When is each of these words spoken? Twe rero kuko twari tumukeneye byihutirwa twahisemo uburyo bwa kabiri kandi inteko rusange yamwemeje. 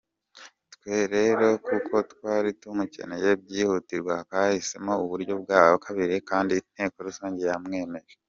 Twe 0.73 0.97
rero 1.15 1.45
kuko 1.65 1.95
twari 2.11 2.49
tumukeneye 2.61 3.29
byihutirwa 3.43 4.13
twahisemo 4.27 4.93
uburyo 5.03 5.33
bwa 5.43 5.61
kabiri 5.85 6.15
kandi 6.29 6.53
inteko 6.57 6.97
rusange 7.07 7.43
yamwemeje. 7.51 8.15